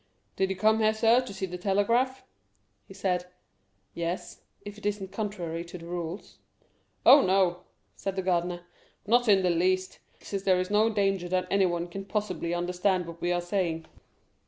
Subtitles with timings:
[0.35, 2.23] "Did you come here, sir, to see the telegraph?"
[2.87, 3.25] he said.
[3.93, 6.39] "Yes, if it isn't contrary to the rules."
[7.05, 8.65] "Oh, no," said the gardener;
[9.05, 13.21] "not in the least, since there is no danger that anyone can possibly understand what
[13.21, 13.85] we are saying."